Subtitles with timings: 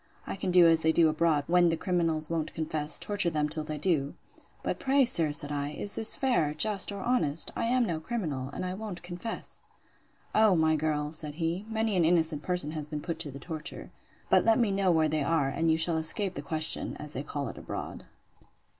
[0.25, 3.63] I can do as they do abroad, when the criminals won't confess; torture them till
[3.63, 7.51] they do.—But pray, sir, said I, is this fair, just, or honest?
[7.55, 9.61] I am no criminal; and I won't confess.
[10.33, 11.11] O, my girl!
[11.11, 13.91] said he, many an innocent person has been put to the torture.
[14.27, 17.21] But let me know where they are, and you shall escape the question, as they
[17.21, 18.05] call it abroad.